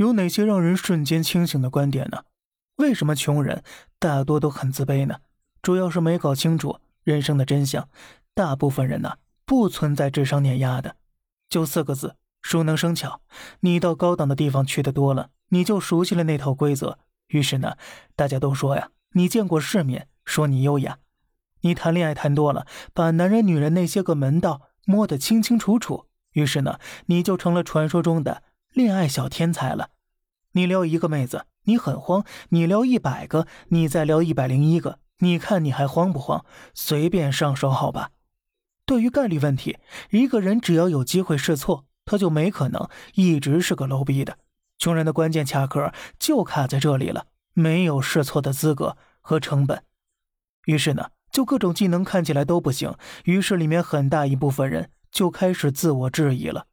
[0.00, 2.22] 有哪些让人瞬间清醒的观点呢？
[2.76, 3.62] 为什么穷人
[3.98, 5.16] 大多都很自卑呢？
[5.60, 7.86] 主要是没搞清楚人生的真相。
[8.32, 10.96] 大部分人呢，不存在智商碾压的，
[11.50, 13.20] 就四个字：熟能生巧。
[13.60, 16.98] 你到高档的地方去的多了，你就熟悉了那套规则。
[17.28, 17.76] 于是呢，
[18.16, 20.96] 大家都说呀，你见过世面，说你优雅。
[21.60, 26.06] 你谈恋爱谈多了，把男人女人那些个门道摸得清清楚楚。
[26.32, 28.42] 于是呢，你就成了传说中的
[28.72, 29.90] 恋爱小天才了。
[30.52, 36.44] 你撩一个妹子，你很慌；你撩一百个，你再撩一百零一个，你看你还慌不慌？
[36.74, 38.10] 随便上手好吧。
[38.84, 39.78] 对于概率问题，
[40.10, 44.38] 一个人只要有机会试错，他就没可能一直是个 low 逼的。
[44.78, 49.82] 穷人的关键卡壳就卡在这里了，没有试错的资格和成本。
[50.66, 52.94] 于是呢，就各种技能看起来都不行。
[53.24, 54.90] 于是里面很大一部分人。
[55.12, 56.68] 就开始自我质疑了，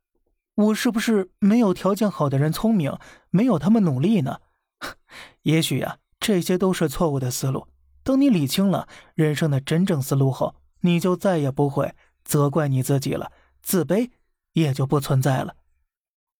[0.57, 2.97] 我是不是没有条件好的人聪明，
[3.29, 4.39] 没有他们努力呢？
[5.43, 7.67] 也许呀，这些都是错误的思路。
[8.03, 14.09] 等你理清了人生的真正思路后，你就再也不会责怪你自己了，自卑
[14.53, 15.57] 也就不存在了。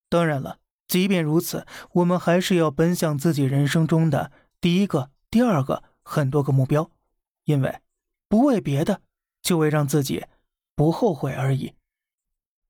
[0.09, 6.89] 当然了，即便如此，我们还是要奔向自己人生中的第一个、第二个、很多个目标，
[7.43, 7.81] 因为
[8.27, 9.02] 不为别的，
[9.43, 10.25] 就为让自己
[10.75, 11.75] 不后悔而已。